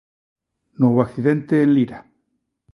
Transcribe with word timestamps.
Novo 0.81 0.99
accidente 1.03 1.53
en 1.63 1.69
Lira. 1.75 1.99